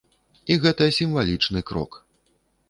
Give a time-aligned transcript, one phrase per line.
[0.53, 2.01] І гэта сімвалічны крок.